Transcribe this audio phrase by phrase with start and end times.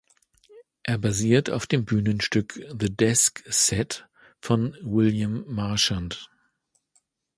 [0.81, 6.31] Er basiert auf dem Bühnenstück "The Desk Set" von William Marchant.